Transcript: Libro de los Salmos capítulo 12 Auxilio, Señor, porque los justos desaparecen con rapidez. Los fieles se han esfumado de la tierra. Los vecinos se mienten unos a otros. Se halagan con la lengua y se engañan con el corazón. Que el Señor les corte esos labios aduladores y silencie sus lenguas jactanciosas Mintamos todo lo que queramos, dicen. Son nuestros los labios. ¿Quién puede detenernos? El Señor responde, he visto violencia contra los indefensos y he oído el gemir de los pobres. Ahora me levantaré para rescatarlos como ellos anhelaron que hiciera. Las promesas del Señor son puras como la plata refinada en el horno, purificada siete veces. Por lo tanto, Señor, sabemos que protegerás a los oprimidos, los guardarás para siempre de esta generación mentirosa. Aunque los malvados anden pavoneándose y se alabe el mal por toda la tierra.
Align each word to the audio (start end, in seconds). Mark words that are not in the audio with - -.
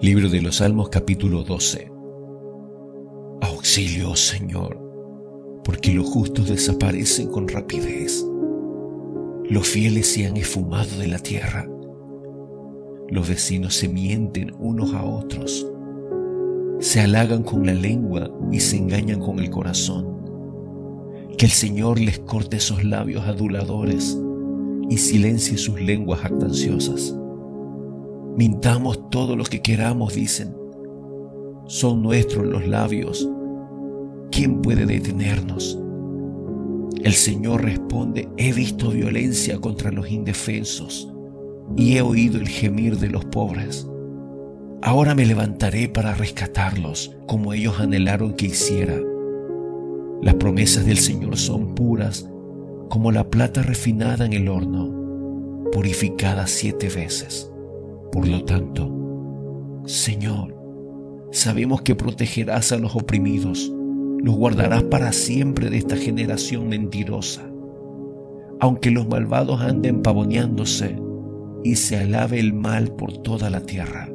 Libro 0.00 0.28
de 0.28 0.40
los 0.40 0.58
Salmos 0.58 0.90
capítulo 0.90 1.42
12 1.42 1.90
Auxilio, 3.40 4.14
Señor, 4.14 4.78
porque 5.64 5.92
los 5.92 6.06
justos 6.06 6.48
desaparecen 6.48 7.28
con 7.32 7.48
rapidez. 7.48 8.24
Los 9.50 9.66
fieles 9.66 10.06
se 10.06 10.28
han 10.28 10.36
esfumado 10.36 10.98
de 11.00 11.08
la 11.08 11.18
tierra. 11.18 11.68
Los 13.08 13.28
vecinos 13.28 13.74
se 13.74 13.88
mienten 13.88 14.54
unos 14.60 14.94
a 14.94 15.02
otros. 15.04 15.66
Se 16.78 17.00
halagan 17.00 17.42
con 17.42 17.66
la 17.66 17.74
lengua 17.74 18.30
y 18.52 18.60
se 18.60 18.76
engañan 18.76 19.18
con 19.18 19.40
el 19.40 19.50
corazón. 19.50 20.16
Que 21.36 21.46
el 21.46 21.52
Señor 21.52 21.98
les 21.98 22.20
corte 22.20 22.58
esos 22.58 22.84
labios 22.84 23.24
aduladores 23.24 24.16
y 24.88 24.96
silencie 24.96 25.58
sus 25.58 25.80
lenguas 25.80 26.20
jactanciosas 26.20 27.17
Mintamos 28.38 29.10
todo 29.10 29.34
lo 29.34 29.42
que 29.42 29.62
queramos, 29.62 30.14
dicen. 30.14 30.54
Son 31.66 32.00
nuestros 32.04 32.46
los 32.46 32.68
labios. 32.68 33.28
¿Quién 34.30 34.62
puede 34.62 34.86
detenernos? 34.86 35.76
El 37.02 37.14
Señor 37.14 37.64
responde, 37.64 38.28
he 38.36 38.52
visto 38.52 38.92
violencia 38.92 39.58
contra 39.58 39.90
los 39.90 40.08
indefensos 40.08 41.12
y 41.76 41.96
he 41.96 42.00
oído 42.00 42.38
el 42.38 42.46
gemir 42.46 42.98
de 42.98 43.08
los 43.08 43.24
pobres. 43.24 43.88
Ahora 44.82 45.16
me 45.16 45.26
levantaré 45.26 45.88
para 45.88 46.14
rescatarlos 46.14 47.16
como 47.26 47.52
ellos 47.54 47.80
anhelaron 47.80 48.34
que 48.34 48.46
hiciera. 48.46 49.00
Las 50.22 50.36
promesas 50.36 50.86
del 50.86 50.98
Señor 50.98 51.38
son 51.38 51.74
puras 51.74 52.30
como 52.88 53.10
la 53.10 53.28
plata 53.30 53.64
refinada 53.64 54.26
en 54.26 54.32
el 54.32 54.48
horno, 54.48 54.94
purificada 55.72 56.46
siete 56.46 56.88
veces. 56.88 57.50
Por 58.18 58.26
lo 58.26 58.44
tanto, 58.44 58.90
Señor, 59.86 60.52
sabemos 61.30 61.82
que 61.82 61.94
protegerás 61.94 62.72
a 62.72 62.76
los 62.76 62.96
oprimidos, 62.96 63.72
los 64.18 64.34
guardarás 64.34 64.82
para 64.82 65.12
siempre 65.12 65.70
de 65.70 65.76
esta 65.76 65.96
generación 65.96 66.68
mentirosa. 66.68 67.48
Aunque 68.58 68.90
los 68.90 69.06
malvados 69.06 69.60
anden 69.60 70.02
pavoneándose 70.02 70.98
y 71.62 71.76
se 71.76 71.98
alabe 71.98 72.40
el 72.40 72.54
mal 72.54 72.90
por 72.96 73.18
toda 73.18 73.50
la 73.50 73.60
tierra. 73.60 74.08